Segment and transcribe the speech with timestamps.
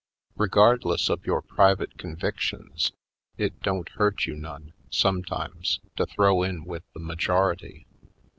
[0.35, 2.91] Regardless of your private convictions
[3.37, 7.85] it don't hurt you none, sometimes, to throw in with the majority.